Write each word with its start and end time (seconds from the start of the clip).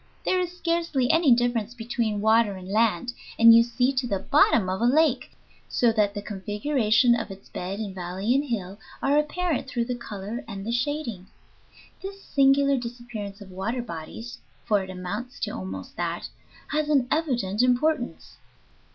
There 0.25 0.39
is 0.39 0.57
scarcely 0.57 1.11
any 1.11 1.31
difference 1.31 1.75
between 1.75 2.21
water 2.21 2.55
and 2.55 2.67
land, 2.67 3.13
and 3.37 3.53
you 3.53 3.61
see 3.63 3.93
to 3.93 4.07
the 4.07 4.17
bottom 4.17 4.67
of 4.67 4.81
a 4.81 4.85
lake, 4.85 5.29
so 5.69 5.91
that 5.91 6.15
the 6.15 6.23
configuration 6.23 7.13
of 7.13 7.29
its 7.29 7.49
bed 7.49 7.79
in 7.79 7.93
valley 7.93 8.33
and 8.33 8.43
hill 8.45 8.79
are 9.03 9.19
apparent 9.19 9.67
through 9.67 9.85
the 9.85 9.93
color 9.93 10.43
and 10.47 10.65
the 10.65 10.71
shading. 10.71 11.27
This 12.01 12.23
singular 12.23 12.77
disappearance 12.77 13.41
of 13.41 13.51
water 13.51 13.83
bodies, 13.83 14.39
for 14.65 14.81
it 14.83 14.89
amounts 14.89 15.39
to 15.41 15.51
almost 15.51 15.95
that, 15.97 16.29
has 16.69 16.89
an 16.89 17.07
evident 17.11 17.61
importance. 17.61 18.37